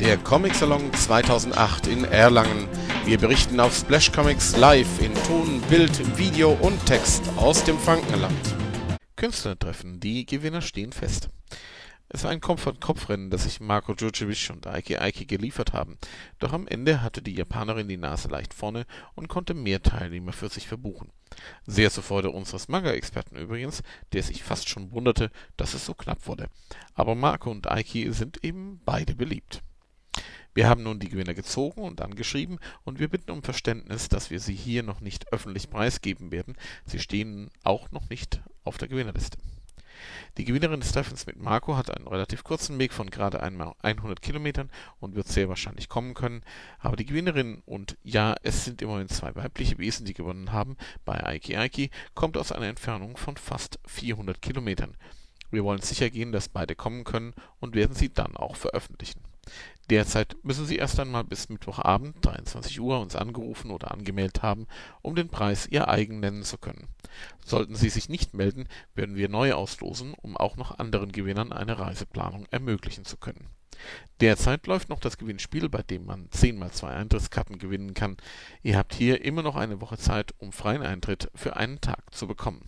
[0.00, 2.68] Der Comic Salon 2008 in Erlangen.
[3.04, 8.32] Wir berichten auf Splash Comics live in Ton, Bild, Video und Text aus dem Frankenland.
[9.16, 11.30] Künstlertreffen, die Gewinner stehen fest.
[12.08, 15.98] Es war ein Kopf-an-Kopf-Rennen, das sich Marko Djurdjevic und Eiki Eiki geliefert haben.
[16.38, 18.86] Doch am Ende hatte die Japanerin die Nase leicht vorne
[19.16, 21.10] und konnte mehr Teilnehmer für sich verbuchen.
[21.66, 26.28] Sehr zur Freude unseres Manga-Experten übrigens, der sich fast schon wunderte, dass es so knapp
[26.28, 26.48] wurde.
[26.94, 29.60] Aber Marco und Eiki sind eben beide beliebt.
[30.58, 34.40] Wir haben nun die Gewinner gezogen und angeschrieben und wir bitten um Verständnis, dass wir
[34.40, 36.56] sie hier noch nicht öffentlich preisgeben werden.
[36.84, 39.38] Sie stehen auch noch nicht auf der Gewinnerliste.
[40.36, 44.20] Die Gewinnerin des Treffens mit Marco hat einen relativ kurzen Weg von gerade einmal 100
[44.20, 44.68] Kilometern
[44.98, 46.42] und wird sehr wahrscheinlich kommen können.
[46.80, 51.22] Aber die Gewinnerin, und ja, es sind immerhin zwei weibliche Wesen, die gewonnen haben, bei
[51.22, 54.96] Aiki Aiki, kommt aus einer Entfernung von fast 400 Kilometern.
[55.52, 59.27] Wir wollen sicher gehen, dass beide kommen können und werden sie dann auch veröffentlichen.
[59.90, 64.66] Derzeit müssen Sie erst einmal bis Mittwochabend 23 Uhr uns angerufen oder angemeldet haben,
[65.00, 66.88] um den Preis Ihr eigen nennen zu können.
[67.44, 71.78] Sollten Sie sich nicht melden, werden wir neu auslosen, um auch noch anderen Gewinnern eine
[71.78, 73.48] Reiseplanung ermöglichen zu können.
[74.20, 78.16] Derzeit läuft noch das Gewinnspiel, bei dem man 10 mal 2 Eintrittskarten gewinnen kann.
[78.62, 82.26] Ihr habt hier immer noch eine Woche Zeit, um freien Eintritt für einen Tag zu
[82.26, 82.66] bekommen